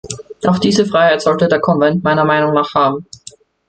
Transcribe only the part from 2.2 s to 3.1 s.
Meinung nach haben.